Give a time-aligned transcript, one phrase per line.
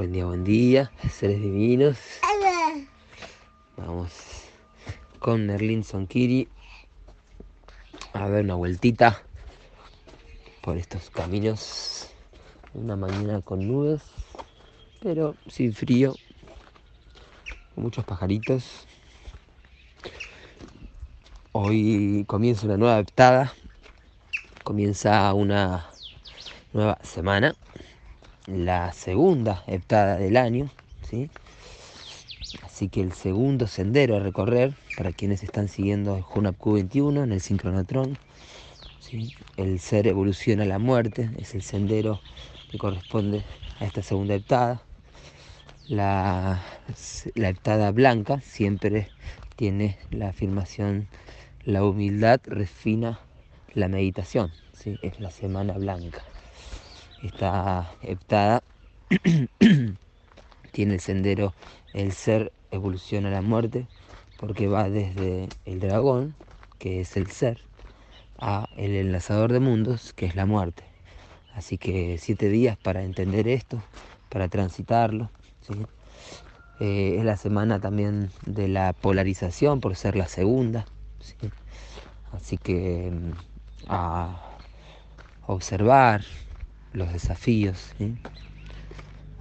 [0.00, 1.98] Buen día, buen día, seres divinos.
[3.76, 4.10] Vamos
[5.18, 6.48] con Merlin Sonkiri
[8.14, 9.22] a dar una vueltita
[10.62, 12.08] por estos caminos.
[12.72, 14.00] Una mañana con nubes,
[15.02, 16.14] pero sin frío,
[17.76, 18.86] muchos pajaritos.
[21.52, 23.52] Hoy comienza una nueva heptada,
[24.64, 25.90] comienza una
[26.72, 27.54] nueva semana
[28.50, 30.70] la segunda heptada del año,
[31.08, 31.30] ¿sí?
[32.64, 37.32] Así que el segundo sendero a recorrer para quienes están siguiendo el Hunap Q21 en
[37.32, 38.18] el sincronotron.
[38.98, 39.34] ¿sí?
[39.56, 42.20] El ser evoluciona la muerte, es el sendero
[42.70, 43.44] que corresponde
[43.78, 44.82] a esta segunda heptada.
[45.88, 46.62] La,
[47.34, 49.08] la heptada blanca siempre
[49.56, 51.08] tiene la afirmación,
[51.64, 53.20] la humildad refina
[53.74, 54.98] la meditación, ¿sí?
[55.02, 56.22] es la semana blanca
[57.22, 58.62] está heptada,
[60.72, 61.54] tiene el sendero
[61.92, 63.86] el ser evoluciona a la muerte,
[64.38, 66.34] porque va desde el dragón,
[66.78, 67.60] que es el ser,
[68.38, 70.84] a el enlazador de mundos, que es la muerte.
[71.54, 73.82] Así que siete días para entender esto,
[74.28, 75.30] para transitarlo.
[76.78, 80.86] Eh, es la semana también de la polarización por ser la segunda.
[82.32, 83.32] Así que mm,
[83.88, 84.40] a
[85.46, 86.22] observar,
[86.92, 87.92] los desafíos,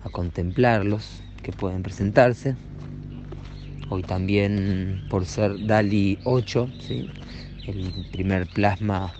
[0.04, 2.56] a contemplarlos que pueden presentarse.
[3.90, 6.70] Hoy también por ser DALI 8,
[7.68, 9.14] el primer plasma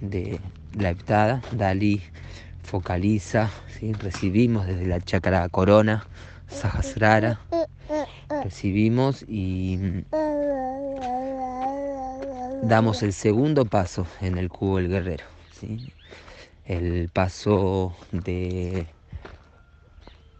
[0.00, 0.40] de
[0.76, 2.02] la heptada, DALI
[2.62, 3.50] focaliza,
[4.00, 6.06] recibimos desde la chakra corona,
[6.48, 7.40] Sahasrara,
[8.42, 9.78] recibimos y
[12.62, 15.24] damos el segundo paso en el cubo del guerrero.
[16.66, 18.86] El paso de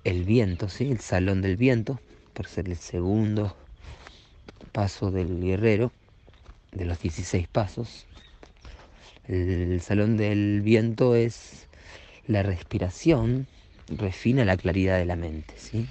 [0.04, 0.90] el viento, ¿sí?
[0.90, 2.00] el salón del viento,
[2.32, 3.56] por ser el segundo
[4.72, 5.92] paso del guerrero,
[6.72, 8.06] de los 16 pasos.
[9.26, 11.66] El salón del viento es
[12.26, 13.46] la respiración,
[13.88, 15.54] refina la claridad de la mente.
[15.56, 15.88] ¿sí?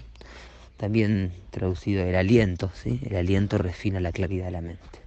[0.77, 2.99] También traducido el aliento, ¿sí?
[3.05, 4.99] el aliento refina la claridad de la mente.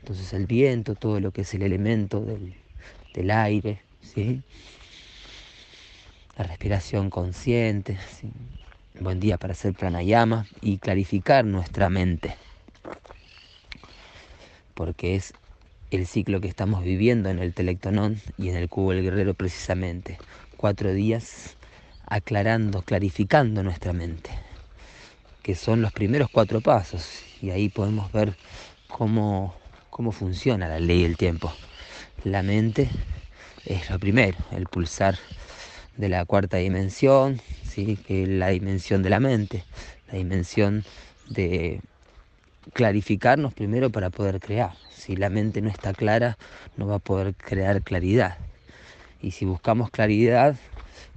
[0.00, 2.54] Entonces el viento, todo lo que es el elemento del,
[3.14, 4.42] del aire, ¿sí?
[6.36, 7.98] La respiración consciente,
[9.00, 12.34] buen día para hacer pranayama y clarificar nuestra mente,
[14.74, 15.34] porque es
[15.90, 20.18] el ciclo que estamos viviendo en el Telectonón y en el Cubo del Guerrero precisamente.
[20.56, 21.56] Cuatro días
[22.06, 24.30] aclarando, clarificando nuestra mente,
[25.42, 27.08] que son los primeros cuatro pasos,
[27.42, 28.36] y ahí podemos ver
[28.88, 29.54] cómo,
[29.90, 31.52] cómo funciona la ley del tiempo.
[32.24, 32.88] La mente
[33.64, 35.18] es lo primero, el pulsar
[35.96, 37.96] de la cuarta dimensión, ¿sí?
[37.96, 39.64] que es la dimensión de la mente,
[40.08, 40.84] la dimensión
[41.28, 41.80] de
[42.72, 44.72] clarificarnos primero para poder crear.
[44.90, 46.38] Si la mente no está clara,
[46.76, 48.38] no va a poder crear claridad.
[49.20, 50.56] Y si buscamos claridad,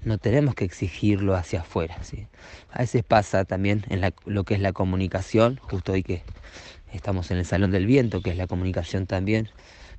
[0.04, 1.98] no tenemos que exigirlo hacia afuera.
[2.04, 2.28] ¿sí?
[2.72, 6.24] A veces pasa también en lo que es la comunicación, justo hoy que
[6.94, 9.50] estamos en el Salón del Viento, que es la comunicación también,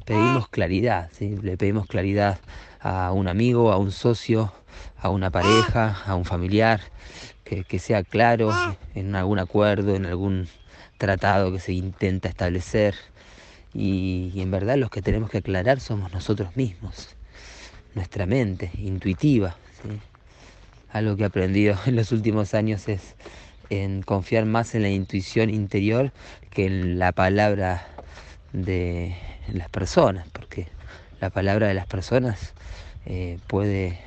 [0.06, 1.36] pedimos claridad, ¿sí?
[1.42, 2.38] le pedimos claridad
[2.80, 4.52] a un amigo, a un socio,
[4.96, 6.80] a una pareja, a un familiar,
[7.44, 8.50] que, sea claro
[8.94, 10.48] en algún acuerdo, en algún
[10.96, 12.94] tratado que se intenta establecer.
[13.74, 17.16] Y, en verdad los que tenemos que aclarar somos nosotros mismos,
[17.94, 19.56] nuestra mente intuitiva.
[20.92, 23.16] Algo que he aprendido en los últimos años es
[23.70, 26.12] en confiar más en la intuición interior
[26.50, 27.95] que en la palabra
[28.52, 29.16] de
[29.52, 30.68] las personas, porque
[31.20, 32.54] la palabra de las personas
[33.04, 33.98] eh, puede,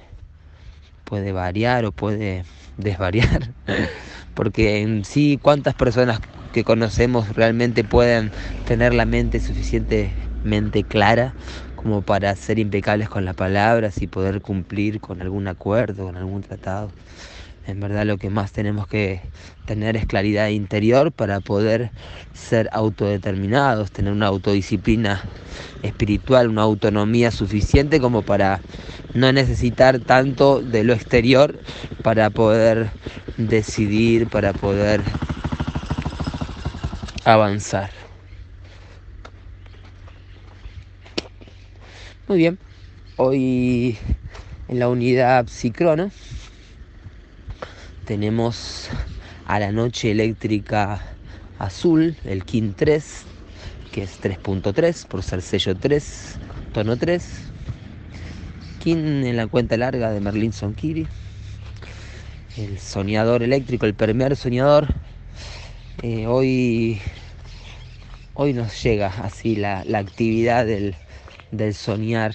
[1.03, 2.43] puede variar o puede
[2.77, 3.53] desvariar,
[4.33, 6.19] porque en sí cuántas personas
[6.53, 8.31] que conocemos realmente pueden
[8.67, 11.35] tener la mente suficientemente clara
[11.75, 16.41] como para ser impecables con las palabras y poder cumplir con algún acuerdo, con algún
[16.41, 16.91] tratado.
[17.67, 19.21] En verdad lo que más tenemos que
[19.65, 21.91] tener es claridad interior para poder
[22.33, 25.23] ser autodeterminados, tener una autodisciplina
[25.83, 28.61] espiritual, una autonomía suficiente como para
[29.13, 31.59] no necesitar tanto de lo exterior
[32.01, 32.89] para poder
[33.37, 35.01] decidir, para poder
[37.25, 37.91] avanzar.
[42.27, 42.59] Muy bien,
[43.17, 43.97] hoy
[44.67, 46.11] en la unidad psicrono
[48.09, 48.89] tenemos
[49.45, 50.99] a la noche eléctrica
[51.59, 53.21] azul, el KIN 3,
[53.91, 56.39] que es 3.3 por ser sello 3,
[56.73, 57.23] tono 3.
[58.79, 61.05] KIN en la cuenta larga de Merlin Sonkiri.
[62.57, 64.87] el soñador eléctrico, el primer soñador,
[66.01, 66.99] eh, hoy,
[68.33, 70.95] hoy nos llega así la, actividad del,
[71.75, 72.33] soñar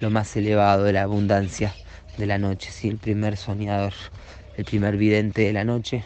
[0.00, 1.74] lo más elevado de la abundancia
[2.18, 2.90] de la noche, ¿sí?
[2.90, 3.94] el primer soñador,
[4.56, 6.04] el primer vidente de la noche,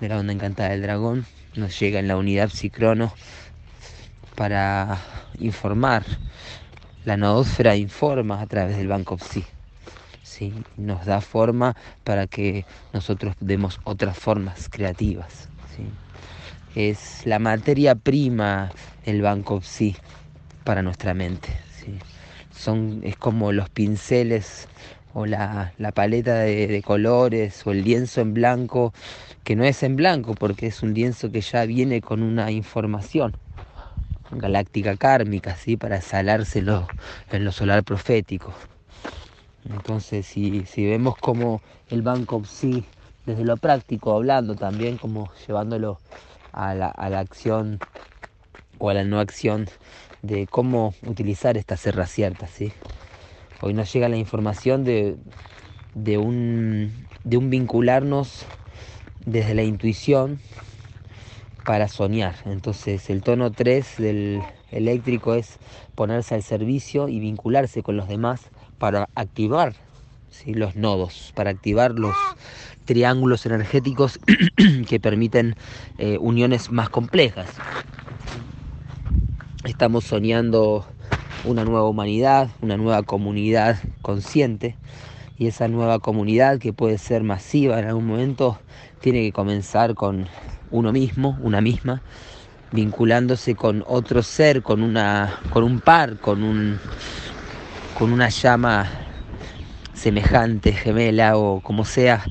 [0.00, 3.12] de la onda encantada del dragón, nos llega en la unidad psicrono
[4.34, 4.98] para
[5.38, 6.04] informar.
[7.04, 9.44] La noósfera informa a través del Banco Psi
[10.76, 15.48] nos da forma para que nosotros demos otras formas creativas.
[16.74, 18.70] Es la materia prima
[19.04, 19.96] el banco sí
[20.64, 21.48] para nuestra mente.
[22.52, 24.68] Son, es como los pinceles
[25.14, 28.92] o la, paleta de, colores o el lienzo en blanco,
[29.44, 33.34] que no es en blanco porque es un lienzo que ya viene con una información
[34.30, 36.86] galáctica kármica, para salárselo
[37.30, 38.52] en lo solar profético.
[39.68, 42.84] Entonces, si, vemos como el Banco sí,
[43.26, 45.98] desde lo práctico, hablando también, como llevándolo
[46.52, 47.78] a la, acción
[48.78, 49.68] o a la no acción
[50.22, 52.72] de cómo utilizar esta serra cierta, ¿sí?
[53.60, 55.16] Hoy nos llega la información de,
[56.16, 56.92] un,
[57.24, 58.46] de un vincularnos
[59.26, 60.38] desde la intuición
[61.64, 62.36] para soñar.
[62.44, 65.58] Entonces el tono 3 del eléctrico es
[65.96, 68.42] ponerse al servicio y vincularse con los demás
[68.78, 69.74] para activar
[70.46, 72.14] los nodos, para activar los
[72.84, 74.20] triángulos energéticos
[74.88, 75.56] que permiten
[75.98, 77.50] eh, uniones más complejas.
[79.64, 80.86] Estamos soñando
[81.44, 84.76] una nueva humanidad, una nueva comunidad consciente.
[85.38, 88.58] Y esa nueva comunidad que puede ser masiva en algún momento
[89.00, 90.26] tiene que comenzar con
[90.70, 92.02] uno mismo, una misma,
[92.72, 96.78] vinculándose con otro ser, con una con un par, con un
[97.96, 98.88] con una llama
[99.94, 102.24] semejante, gemela o como sea,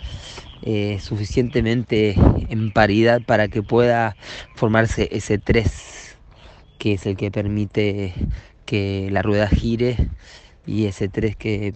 [0.61, 2.15] eh, suficientemente
[2.49, 4.15] en paridad para que pueda
[4.55, 6.17] formarse ese 3,
[6.77, 8.13] que es el que permite
[8.67, 9.95] que la rueda gire
[10.67, 11.73] y ese 3 que,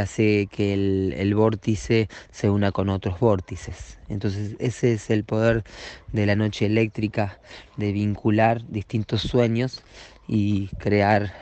[0.00, 3.98] hace que el, vórtice se una con otros vórtices.
[4.08, 5.64] Entonces ese es el poder
[6.12, 7.40] de la noche eléctrica,
[7.76, 9.82] de vincular distintos sueños
[10.28, 11.34] y crear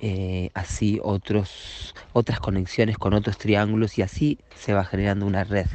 [0.00, 5.66] eh, así otros, otras conexiones con otros triángulos y así se va generando una red,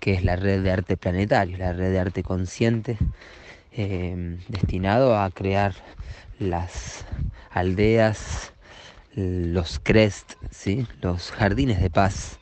[0.00, 2.96] que es la red de arte planetario, la red de arte consciente,
[3.72, 5.74] em, destinado a crear
[6.38, 7.04] las
[7.50, 8.52] aldeas,
[9.14, 10.86] los crest, ¿sí?
[11.00, 12.38] los jardines de paz,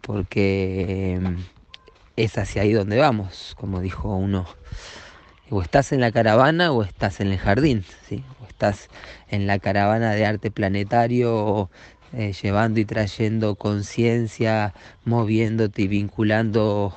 [0.00, 1.44] porque em,
[2.16, 4.46] es hacia ahí donde vamos, como dijo uno
[5.50, 8.22] o estás en la caravana o estás en el jardín, ¿sí?
[8.42, 8.88] o estás
[9.28, 11.70] en la caravana de arte planetario,
[12.12, 14.74] eh, llevando y trayendo conciencia,
[15.04, 16.94] moviéndote y vinculando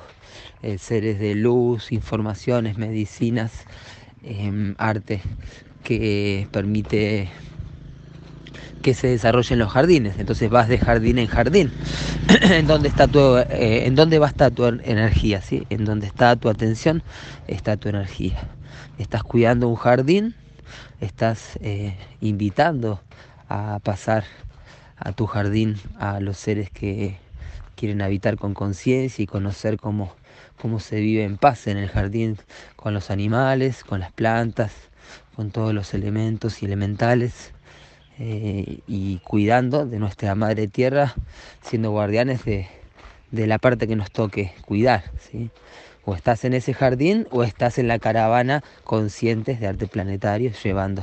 [0.62, 3.52] eh, seres de luz, informaciones, medicinas,
[4.22, 5.20] em, arte
[5.82, 7.28] que permite
[8.82, 10.18] que se desarrollen los jardines.
[10.18, 11.70] Entonces vas de jardín en jardín.
[12.42, 15.66] en dónde está tu, eh, en dónde va a estar tu energía, ¿sí?
[15.70, 17.02] En dónde está tu atención,
[17.46, 18.38] está tu energía.
[18.98, 20.34] Estás cuidando un jardín,
[21.00, 23.00] estás eh, invitando
[23.48, 24.24] a pasar
[24.96, 27.16] a tu jardín a los seres que
[27.76, 30.14] quieren habitar con conciencia y conocer cómo,
[30.60, 32.38] cómo se vive en paz en el jardín
[32.76, 34.72] con los animales, con las plantas,
[35.36, 37.52] con todos los elementos y elementales
[38.18, 41.14] eh, y cuidando de nuestra madre tierra,
[41.62, 42.68] siendo guardianes de,
[43.30, 45.04] la parte que nos toque cuidar.
[45.18, 45.50] ¿sí?
[46.04, 51.02] O estás en ese jardín o estás en la caravana conscientes de arte planetario llevando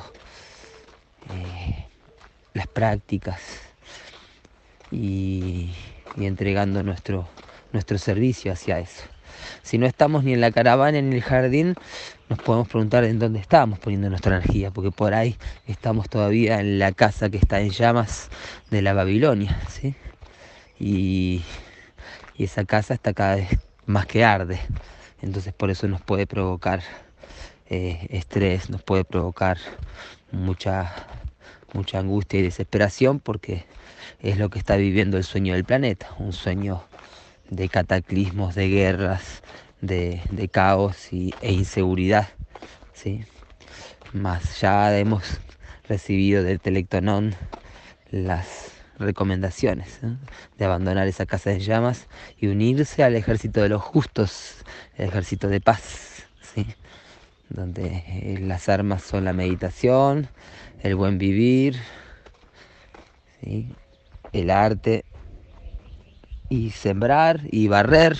[1.33, 1.85] eh,
[2.53, 3.41] las prácticas
[4.91, 5.71] y,
[6.15, 7.27] y entregando nuestro,
[7.73, 9.03] nuestro servicio hacia eso.
[9.63, 11.75] Si no estamos ni en la caravana ni en el jardín,
[12.29, 15.35] nos podemos preguntar en dónde estamos poniendo nuestra energía, porque por ahí
[15.67, 18.29] estamos todavía en la casa que está en llamas
[18.69, 19.95] de la Babilonia, ¿sí?
[20.79, 21.43] Y,
[22.37, 23.49] esa casa está cada vez
[23.85, 24.61] más que arde,
[25.21, 26.81] entonces por eso nos puede provocar
[27.69, 29.57] eh, estrés, nos puede provocar
[30.31, 30.93] mucha,
[31.73, 33.65] mucha angustia y desesperación, porque
[34.21, 36.83] es lo que está viviendo el sueño del planeta, un sueño
[37.49, 39.41] de cataclismos, de guerras,
[39.81, 42.29] de, caos y, e inseguridad.
[42.93, 43.25] ¿sí?
[44.13, 45.23] Más ya hemos
[45.87, 47.35] recibido del Telectonón
[48.11, 49.99] las recomendaciones
[50.57, 54.65] de abandonar esa casa de llamas y unirse al ejército de los justos,
[54.95, 56.65] el ejército de paz, ¿sí?
[57.49, 60.27] donde eh, las armas son la meditación,
[60.83, 61.77] el buen vivir,
[64.33, 65.05] el arte
[66.49, 68.17] y sembrar y barrer,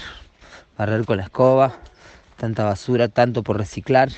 [0.77, 1.79] barrer con la escoba,
[2.38, 4.09] tanta basura, tanto por reciclar,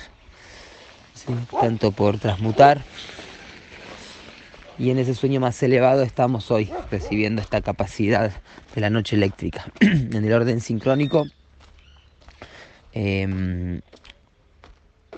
[1.60, 2.84] tanto por transmutar.
[4.77, 8.32] Y en ese sueño más elevado estamos hoy, recibiendo esta capacidad
[8.74, 9.72] de la noche eléctrica.
[9.80, 11.25] en el orden sincrónico,
[12.91, 13.82] em,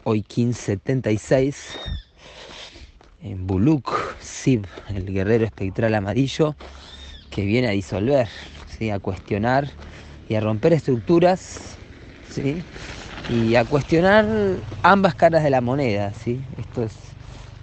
[0.03, 1.79] hoy 1576,
[3.23, 6.55] en Buluk, Sib, el guerrero espectral amarillo,
[7.29, 8.27] que viene a disolver,
[8.81, 9.71] a cuestionar
[10.27, 11.77] y a romper estructuras
[12.23, 12.63] ¿sí?
[13.27, 14.25] y a cuestionar
[14.81, 16.13] ambas caras de la moneda.
[16.13, 16.45] ¿sí?
[16.57, 16.95] Esto es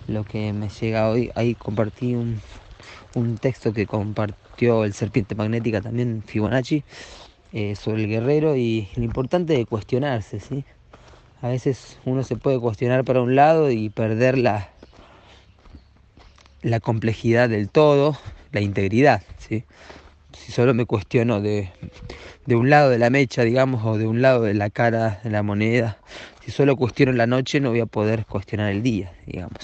[0.07, 1.31] lo que me llega hoy.
[1.35, 2.41] Ahí compartí un,
[3.15, 6.85] un texto que compartió el Serpiente Magnética también, Fibonacci,
[7.53, 10.41] eh, sobre el guerrero y lo importante de cuestionarse.
[10.41, 10.65] ¿sí?
[11.41, 14.71] A veces uno se puede cuestionar para un lado y perder la,
[16.63, 18.19] la complejidad del todo,
[18.53, 19.65] la integridad, ¿sí?
[20.33, 21.71] Si solo me cuestiono de,
[22.47, 25.31] de un lado de la mecha, digamos, o de un lado de la cara de
[25.31, 25.99] la moneda,
[26.45, 29.59] si solo cuestiono la noche no voy a poder cuestionar el día, digamos.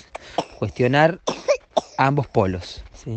[0.59, 1.21] Cuestionar
[1.99, 3.17] ambos polos, ¿sí?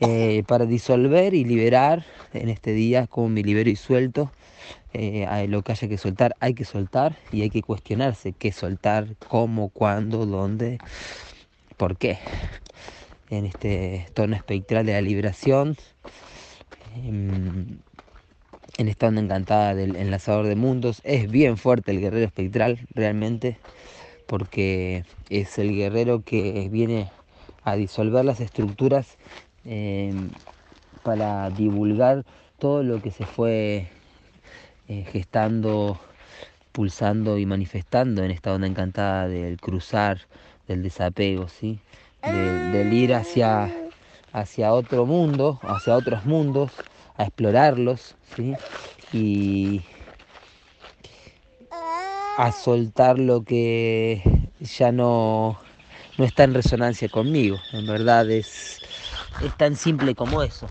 [0.00, 4.32] Eh, para disolver y liberar en este día, como me libero y suelto,
[4.94, 9.16] eh, lo que haya que soltar, hay que soltar y hay que cuestionarse qué soltar,
[9.28, 10.78] cómo, cuándo, dónde,
[11.76, 12.18] por qué
[13.30, 15.76] en este tono espectral de la liberación,
[16.96, 17.78] em,
[18.78, 21.00] en, esta onda encantada del enlazador de mundos.
[21.04, 23.56] Es bien fuerte el guerrero espectral, realmente,
[24.26, 27.10] porque es el guerrero que viene
[27.64, 29.16] a disolver las estructuras
[29.64, 30.30] em,
[31.02, 32.24] para divulgar
[32.58, 33.88] todo lo que se fue
[34.88, 35.98] eh, gestando,
[36.72, 40.20] pulsando y manifestando en esta onda encantada del cruzar,
[40.68, 41.80] del desapego, ¿sí?
[42.22, 43.68] del ir hacia,
[44.32, 46.72] hacia otro mundo, hacia otros mundos,
[47.16, 48.54] a explorarlos, ¿sí?
[49.12, 49.82] Y
[52.38, 54.22] a soltar lo que
[54.60, 55.58] ya no,
[56.16, 57.62] no está en resonancia conmigo.
[57.72, 58.80] En verdad es,
[59.40, 60.68] es tan simple como eso.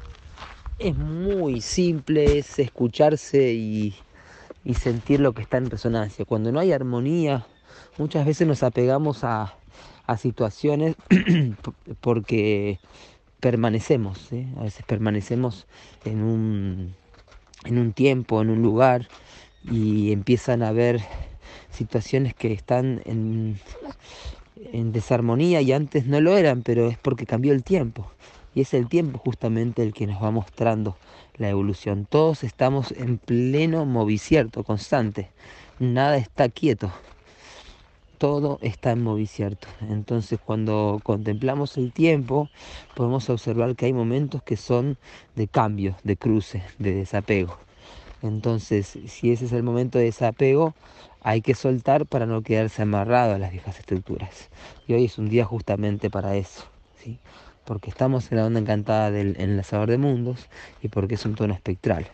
[0.79, 3.95] Es muy simple, es escucharse y,
[4.63, 6.25] y sentir lo que está en resonancia.
[6.25, 7.45] Cuando no hay armonía,
[7.97, 9.53] muchas veces nos apegamos a,
[10.07, 10.95] a situaciones
[12.01, 12.79] porque
[13.41, 15.67] permanecemos, a veces permanecemos
[16.05, 16.95] en un,
[17.65, 19.09] en un tiempo, en un lugar
[19.69, 21.01] y empiezan a haber
[21.71, 23.59] situaciones que están en,
[24.71, 28.09] en desarmonía y antes no lo eran, pero es porque cambió el tiempo.
[28.53, 30.95] Y es el tiempo justamente el que nos va mostrando
[31.37, 32.05] la evolución.
[32.09, 35.29] Todos estamos en pleno movicierto constante.
[35.79, 36.91] Nada está quieto
[38.21, 39.67] todo está en movicierto.
[39.89, 42.49] Entonces cuando contemplamos el tiempo
[42.93, 44.99] podemos observar que hay momentos que son
[45.35, 47.57] de cambio, de cruce, de desapego.
[48.21, 50.75] Entonces si ese es el momento de desapego
[51.23, 54.51] hay que soltar para no quedarse amarrado a las viejas estructuras.
[54.87, 56.65] Y hoy es un día justamente para eso.
[57.03, 57.17] ¿sí?
[57.65, 60.47] Porque estamos en la onda encantada del enlazador de mundos
[60.83, 62.05] y porque es un tono espectral.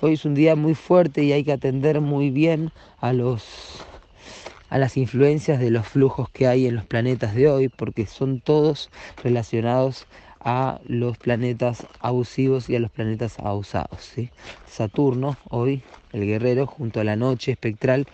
[0.00, 3.86] Hoy es un día muy fuerte y hay que atender muy bien a los
[4.72, 8.40] a las influencias de los flujos que hay en los planetas de hoy, porque son
[8.40, 8.88] todos
[9.22, 10.06] relacionados
[10.40, 14.00] a los planetas abusivos y a los planetas abusados.
[14.00, 14.30] ¿sí?
[14.66, 15.82] Saturno, hoy,
[16.14, 18.06] el guerrero, junto a la noche espectral,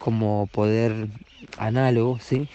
[0.00, 1.08] como poder
[1.58, 2.48] análogo, ¿sí?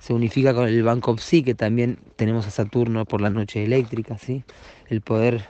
[0.00, 4.16] se unifica con el Banco Psi, que también tenemos a Saturno por la noche eléctrica,
[4.16, 4.44] ¿sí?
[4.88, 5.44] el poder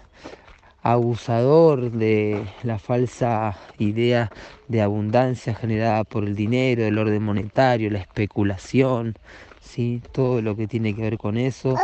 [0.85, 4.31] abusador de la falsa idea
[4.69, 9.17] de abundancia generada por el dinero, el orden monetario, la especulación,
[9.63, 10.03] ¿sí?
[10.13, 11.75] todo lo que tiene que ver con eso,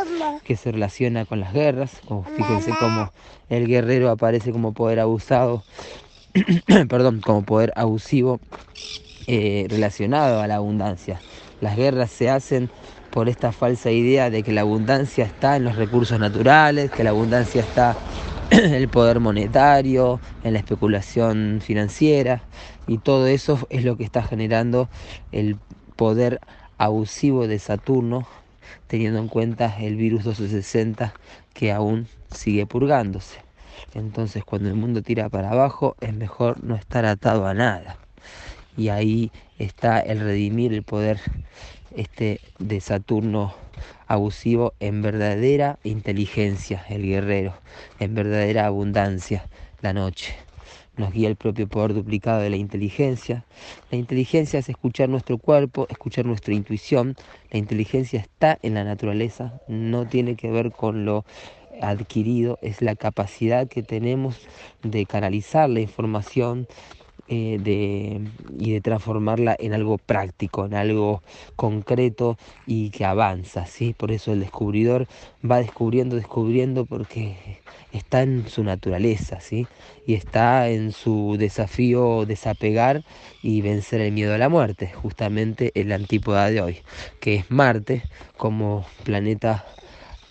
[0.44, 1.92] que se relaciona con las guerras.
[2.06, 3.10] Como, fíjense cómo
[3.48, 5.64] el guerrero aparece como poder abusado,
[6.88, 8.38] perdón, como poder abusivo
[9.26, 11.22] eh, relacionado a la abundancia.
[11.62, 12.68] Las guerras se hacen
[13.10, 17.10] por esta falsa idea de que la abundancia está en los recursos naturales, que la
[17.10, 17.96] abundancia está
[18.60, 22.42] el poder monetario, en la especulación financiera
[22.88, 24.88] y todo eso es lo que está generando
[25.30, 25.56] el
[25.94, 26.40] poder
[26.76, 28.26] abusivo de Saturno,
[28.88, 31.14] teniendo en cuenta el virus 1260
[31.54, 33.38] que aún sigue purgándose.
[33.94, 37.98] Entonces cuando el mundo tira para abajo es mejor no estar atado a nada.
[38.76, 41.20] Y ahí está el redimir el poder
[41.96, 43.54] este de Saturno
[44.06, 47.54] abusivo en verdadera inteligencia, el guerrero,
[47.98, 49.48] en verdadera abundancia,
[49.80, 50.34] la noche.
[50.96, 53.44] nos guía el propio poder duplicado de la inteligencia.
[53.90, 57.16] La inteligencia es escuchar nuestro cuerpo, escuchar nuestra intuición.
[57.50, 61.24] La inteligencia está en la naturaleza, no tiene que ver con lo
[61.80, 64.36] adquirido, es la capacidad que tenemos
[64.82, 66.66] de canalizar la información,
[67.32, 68.20] eh, de,
[68.58, 71.22] y de transformarla en algo práctico, en algo
[71.54, 73.94] concreto y que avanza, ¿sí?
[73.96, 75.06] Por eso el descubridor
[75.48, 77.60] va descubriendo, descubriendo porque
[77.92, 79.68] está en su naturaleza, ¿sí?
[80.08, 83.04] Y está en su desafío desapegar
[83.44, 86.78] y vencer el miedo a la muerte, justamente el antípoda de hoy,
[87.20, 88.02] que es Marte
[88.36, 89.64] como planeta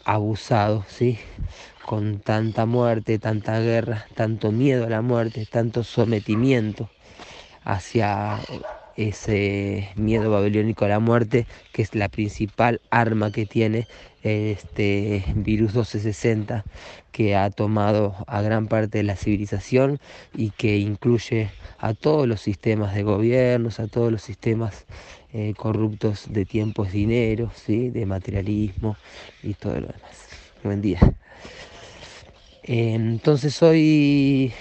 [0.03, 1.17] abusado, ¿sí?
[1.89, 6.87] Con tanta muerte, tanta guerra, tanto miedo a la muerte, tanto sometimiento
[7.63, 8.37] hacia
[8.95, 13.87] ese miedo babilónico a la muerte, que es la principal arma que tiene
[14.21, 16.63] este virus 1260,
[17.11, 19.99] que ha tomado a gran parte de la civilización
[20.37, 24.85] y que incluye a todos los sistemas de gobiernos, a todos los sistemas
[25.33, 27.89] eh, corruptos de tiempos, dinero, ¿sí?
[27.89, 28.95] de materialismo
[29.41, 30.29] y todo lo demás.
[30.63, 30.99] Buen día.
[32.71, 34.53] Entonces hoy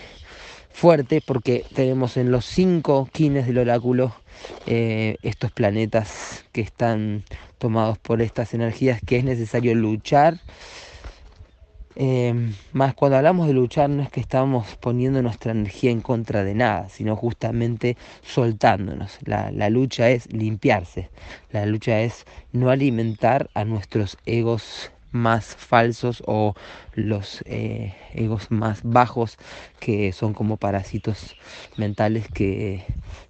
[0.72, 4.14] fuerte porque tenemos en los cinco quines del oráculo
[4.66, 7.24] eh, estos planetas que están
[7.58, 10.40] tomados por estas energías que es necesario luchar.
[11.96, 12.32] Eh,
[12.72, 16.54] más cuando hablamos de luchar no es que estamos poniendo nuestra energía en contra de
[16.54, 19.18] nada, sino justamente soltándonos.
[19.26, 21.10] La, la lucha es limpiarse,
[21.52, 26.54] la lucha es no alimentar a nuestros egos más falsos o
[26.94, 29.36] los eh, egos más bajos
[29.80, 31.36] que son como parásitos
[31.76, 32.84] mentales que,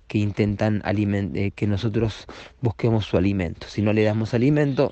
[0.07, 2.27] que intentan eh, que nosotros
[2.61, 3.69] busquemos su alimento.
[3.69, 4.91] Si no le damos alimento,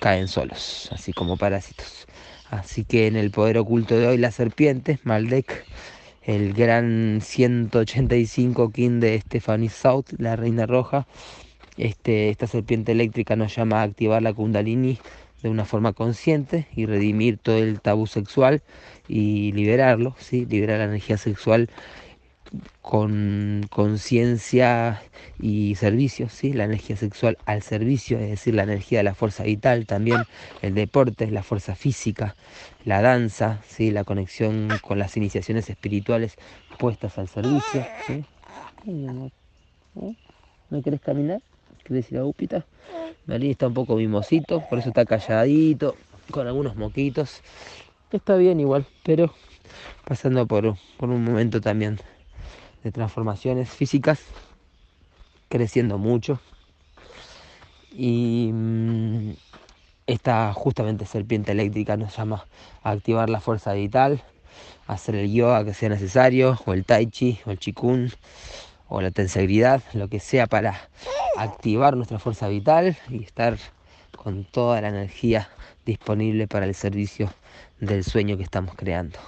[0.00, 2.06] caen solos, así como parásitos.
[2.50, 5.64] Así que en el poder oculto de hoy, la serpiente, Maldek,
[6.22, 11.06] el gran 185 king de Stephanie South, la reina roja,
[11.76, 14.98] este, esta serpiente eléctrica nos llama a activar la kundalini
[15.46, 18.62] de una forma consciente y redimir todo el tabú sexual
[19.06, 20.44] y liberarlo, ¿sí?
[20.44, 21.70] liberar la energía sexual
[22.82, 25.02] con conciencia
[25.38, 26.52] y servicio, ¿sí?
[26.52, 30.22] la energía sexual al servicio, es decir, la energía de la fuerza vital, también
[30.62, 32.34] el deporte, la fuerza física,
[32.84, 33.92] la danza, ¿sí?
[33.92, 36.36] la conexión con las iniciaciones espirituales
[36.76, 37.86] puestas al servicio.
[38.06, 38.24] ¿sí?
[40.70, 41.40] ¿No querés caminar?
[41.86, 42.66] ¿Querés ir a Upita?
[43.26, 45.94] Dalí está un poco mimosito, por eso está calladito,
[46.32, 47.42] con algunos moquitos.
[48.10, 49.32] Está bien igual, pero
[50.04, 52.00] pasando por, por un momento también
[52.82, 54.20] de transformaciones físicas,
[55.48, 56.40] creciendo mucho.
[57.92, 59.30] Y mm,
[60.08, 62.46] esta justamente serpiente eléctrica nos llama
[62.82, 64.24] a activar la fuerza vital,
[64.88, 68.10] a hacer el yoga que sea necesario, o el tai chi, o el chikun,
[68.88, 70.88] o la tensegridad, lo que sea para
[71.36, 73.58] activar nuestra fuerza vital y estar
[74.16, 75.48] con toda la energía
[75.84, 77.32] disponible para el servicio
[77.80, 79.18] del sueño que estamos creando.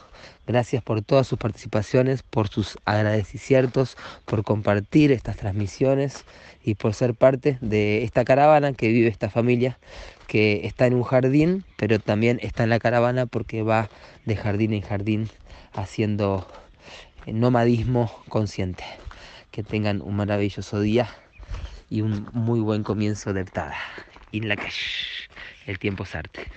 [0.46, 6.24] Gracias por todas sus participaciones, por sus agradecimientos, por compartir estas transmisiones
[6.64, 9.78] y por ser parte de esta caravana que vive esta familia
[10.26, 13.90] que está en un jardín, pero también está en la caravana porque va
[14.24, 15.28] de jardín en jardín
[15.74, 16.46] haciendo
[17.26, 18.84] nomadismo consciente.
[19.50, 21.08] Que tengan un maravilloso día
[21.88, 23.76] y un muy buen comienzo de Tada.
[24.30, 24.76] In la calle.
[25.66, 26.40] El tiempo es arte.